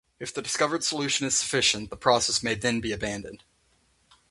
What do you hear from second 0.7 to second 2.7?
solution is sufficient, the process may